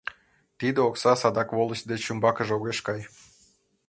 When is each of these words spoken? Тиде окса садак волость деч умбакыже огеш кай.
Тиде 0.59 0.79
окса 0.89 1.13
садак 1.21 1.49
волость 1.57 1.89
деч 1.91 2.03
умбакыже 2.11 2.53
огеш 2.57 2.79
кай. 2.87 3.01